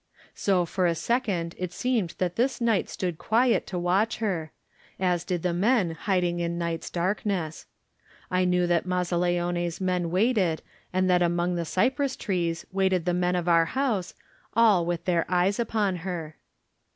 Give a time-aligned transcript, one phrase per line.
[0.33, 4.51] So for a second it seemed that this night stood quiet to watch her,
[4.99, 7.67] as did the men hiding in night's darkness.
[8.31, 13.35] I knew that Mazzaleone's men waited and that among the cypress trees waited the men
[13.35, 14.15] of our house,
[14.55, 16.35] all with their eyes upon her.